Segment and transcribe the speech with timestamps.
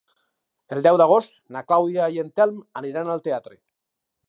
[0.75, 3.57] El deu d'agost na Clàudia i en Telm aniran al teatre.